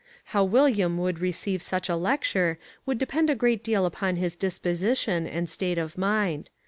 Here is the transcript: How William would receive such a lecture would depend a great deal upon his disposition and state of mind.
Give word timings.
How 0.33 0.43
William 0.43 0.97
would 0.97 1.19
receive 1.19 1.61
such 1.61 1.87
a 1.87 1.95
lecture 1.95 2.57
would 2.87 2.97
depend 2.97 3.29
a 3.29 3.35
great 3.35 3.63
deal 3.63 3.85
upon 3.85 4.15
his 4.15 4.35
disposition 4.35 5.27
and 5.27 5.47
state 5.47 5.77
of 5.77 5.95
mind. 5.95 6.49